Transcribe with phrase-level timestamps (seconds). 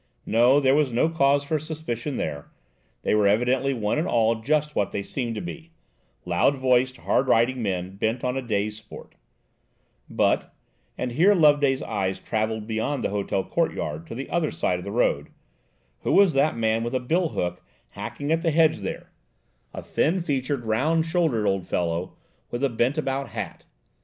[0.25, 2.49] No, there was no cause for suspicion there:
[3.03, 7.61] they were evidently one and all just what they seemed to be–loud voiced, hard riding
[7.61, 9.13] men, bent on a day's sport;
[10.09, 14.85] but–and here Loveday's eyes traveled beyond the hotel court yard to the other side of
[14.85, 20.19] the road–who was that man with a bill hook hacking at the hedge there–a thin
[20.19, 22.15] featured, round shouldered old fellow,
[22.49, 23.65] with a bent about hat?